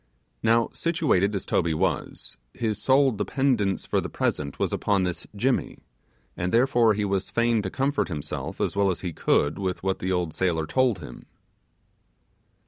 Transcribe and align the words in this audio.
Now, 0.41 0.69
situated 0.73 1.35
as 1.35 1.45
Toby 1.45 1.75
was, 1.75 2.35
his 2.55 2.81
sole 2.81 3.11
dependence 3.11 3.85
for 3.85 4.01
the 4.01 4.09
present 4.09 4.57
was 4.57 4.73
upon 4.73 5.03
this 5.03 5.27
Jimmy, 5.35 5.77
and 6.35 6.51
therefore 6.51 6.95
he 6.95 7.05
was 7.05 7.29
fain 7.29 7.61
to 7.61 7.69
comfort 7.69 8.07
himself 8.07 8.59
as 8.59 8.75
well 8.75 8.89
as 8.89 9.01
he 9.01 9.13
could 9.13 9.59
with 9.59 9.83
what 9.83 9.99
the 9.99 10.11
old 10.11 10.33
sailor 10.33 10.65
told 10.65 10.97
him. 11.01 11.27